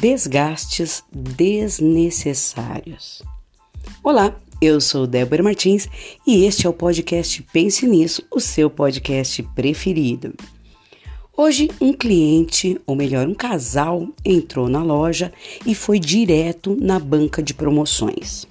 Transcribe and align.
Desgastes 0.00 1.02
desnecessários. 1.12 3.20
Olá, 4.00 4.32
eu 4.62 4.80
sou 4.80 5.08
Débora 5.08 5.42
Martins 5.42 5.88
e 6.24 6.44
este 6.44 6.68
é 6.68 6.70
o 6.70 6.72
podcast 6.72 7.42
Pense 7.52 7.84
Nisso, 7.84 8.22
o 8.30 8.38
seu 8.38 8.70
podcast 8.70 9.42
preferido. 9.56 10.34
Hoje, 11.36 11.68
um 11.80 11.92
cliente, 11.92 12.80
ou 12.86 12.94
melhor, 12.94 13.26
um 13.26 13.34
casal, 13.34 14.06
entrou 14.24 14.68
na 14.68 14.84
loja 14.84 15.32
e 15.66 15.74
foi 15.74 15.98
direto 15.98 16.76
na 16.80 17.00
banca 17.00 17.42
de 17.42 17.52
promoções. 17.52 18.46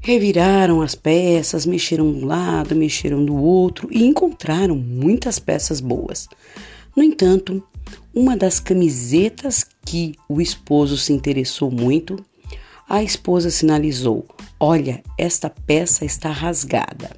Reviraram 0.00 0.82
as 0.82 0.96
peças, 0.96 1.64
mexeram 1.64 2.12
de 2.12 2.24
um 2.24 2.26
lado, 2.26 2.74
mexeram 2.74 3.24
do 3.24 3.36
outro 3.36 3.86
e 3.88 4.04
encontraram 4.04 4.74
muitas 4.74 5.38
peças 5.38 5.80
boas. 5.80 6.28
No 6.96 7.02
entanto, 7.02 7.62
uma 8.14 8.36
das 8.36 8.58
camisetas 8.58 9.64
que 9.84 10.14
o 10.28 10.40
esposo 10.40 10.96
se 10.96 11.12
interessou 11.12 11.70
muito, 11.70 12.16
a 12.88 13.02
esposa 13.02 13.50
sinalizou: 13.50 14.26
Olha, 14.58 15.02
esta 15.16 15.48
peça 15.48 16.04
está 16.04 16.30
rasgada. 16.30 17.10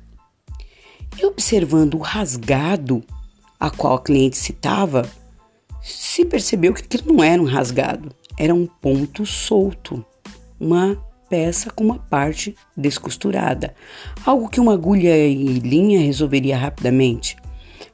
E 1.19 1.25
observando 1.25 1.95
o 1.95 1.99
rasgado 1.99 3.03
a 3.59 3.71
qual 3.71 3.95
a 3.95 4.03
cliente 4.03 4.37
citava, 4.37 5.09
se 5.80 6.25
percebeu 6.25 6.75
que 6.75 6.83
aquilo 6.83 7.15
não 7.15 7.25
era 7.25 7.41
um 7.41 7.47
rasgado, 7.47 8.15
era 8.39 8.55
um 8.55 8.66
ponto 8.66 9.25
solto, 9.25 10.05
uma 10.59 10.97
peça 11.29 11.71
com 11.71 11.85
uma 11.85 11.99
parte 11.99 12.55
descosturada, 12.77 13.75
algo 14.25 14.49
que 14.49 14.61
uma 14.61 14.75
agulha 14.75 15.16
e 15.27 15.59
linha 15.61 16.01
resolveria 16.01 16.57
rapidamente 16.57 17.37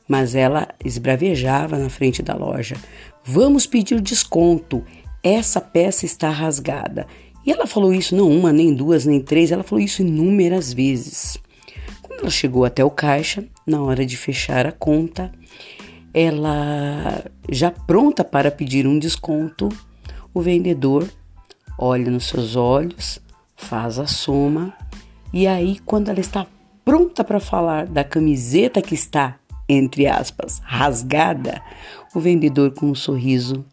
mas 0.08 0.34
ela 0.34 0.68
esbravejava 0.82 1.78
na 1.78 1.90
frente 1.90 2.22
da 2.22 2.34
loja. 2.34 2.77
Vamos 3.22 3.66
pedir 3.66 4.00
desconto. 4.00 4.83
Essa 5.22 5.60
peça 5.60 6.06
está 6.06 6.30
rasgada. 6.30 7.06
E 7.44 7.52
ela 7.52 7.66
falou 7.66 7.92
isso 7.92 8.16
não 8.16 8.30
uma, 8.30 8.52
nem 8.52 8.74
duas, 8.74 9.05
nem 9.05 9.20
três, 9.20 9.52
ela 9.52 9.62
falou 9.62 9.84
isso 9.84 10.02
inúmeras 10.02 10.72
vezes. 10.72 11.38
Quando 12.02 12.20
ela 12.20 12.30
chegou 12.30 12.64
até 12.64 12.84
o 12.84 12.91
caixa, 12.91 13.44
na 13.66 13.83
hora 13.83 14.05
de 14.05 14.16
fechar 14.16 14.66
a 14.66 14.72
conta, 14.72 15.30
ela 16.12 17.24
já 17.50 17.70
pronta 17.70 18.24
para 18.24 18.50
pedir 18.50 18.86
um 18.86 18.98
desconto, 18.98 19.68
o 20.33 20.40
vendedor 20.40 21.08
olha 21.78 22.11
nos 22.11 22.27
seus 22.27 22.56
olhos, 22.56 23.20
faz 23.56 23.98
a 23.98 24.06
soma 24.06 24.74
e 25.33 25.46
aí 25.46 25.78
quando 25.84 26.08
ela 26.08 26.20
está 26.20 26.46
pronta 26.84 27.22
para 27.22 27.38
falar 27.38 27.86
da 27.86 28.02
camiseta 28.02 28.83
que 28.83 28.94
está 28.94 29.36
entre 29.69 30.06
aspas, 30.06 30.61
rasgada, 30.64 31.62
o 32.14 32.20
vendedor 32.20 32.72
com 32.72 32.86
um 32.86 32.94
sorriso 32.94 33.64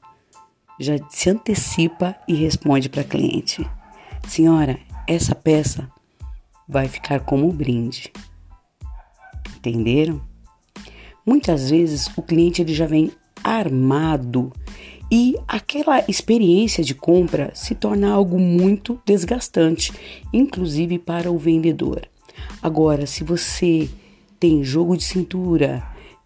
já 0.79 0.95
se 1.09 1.29
antecipa 1.29 2.15
e 2.27 2.33
responde 2.33 2.89
para 2.89 3.01
a 3.01 3.05
cliente: 3.05 3.67
Senhora, 4.27 4.77
essa 5.07 5.33
peça 5.33 5.89
vai 6.67 6.87
ficar 6.87 7.21
como 7.21 7.51
brinde. 7.51 8.11
Entenderam? 9.57 10.21
Muitas 11.25 11.69
vezes 11.69 12.09
o 12.15 12.21
cliente 12.21 12.61
ele 12.61 12.73
já 12.73 12.85
vem 12.85 13.11
armado 13.43 14.51
e 15.11 15.35
aquela 15.47 16.03
experiência 16.07 16.83
de 16.83 16.95
compra 16.95 17.51
se 17.53 17.75
torna 17.75 18.11
algo 18.11 18.39
muito 18.39 18.99
desgastante, 19.05 19.93
inclusive 20.33 20.99
para 20.99 21.31
o 21.31 21.37
vendedor. 21.37 22.07
Agora, 22.61 23.05
se 23.05 23.23
você 23.23 23.89
tem 24.39 24.63
jogo 24.63 24.97
de 24.97 25.03
cintura, 25.03 25.83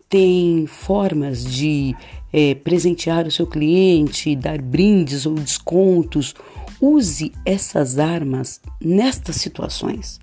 tem 0.08 0.66
formas 0.66 1.44
de 1.44 1.96
é, 2.34 2.56
presentear 2.56 3.28
o 3.28 3.32
seu 3.32 3.46
cliente, 3.46 4.36
dar 4.36 4.62
brindes 4.62 5.26
ou 5.26 5.36
descontos. 5.36 6.34
Use 6.82 7.32
essas 7.46 8.00
armas 8.00 8.62
nestas 8.82 9.36
situações, 9.36 10.20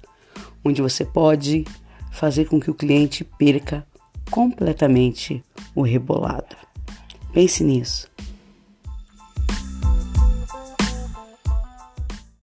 onde 0.64 0.80
você 0.80 1.04
pode 1.04 1.64
fazer 2.10 2.46
com 2.46 2.58
que 2.58 2.70
o 2.70 2.74
cliente 2.74 3.24
perca 3.24 3.86
completamente 4.30 5.44
o 5.74 5.82
rebolado. 5.82 6.56
Pense 7.32 7.62
nisso. 7.62 8.15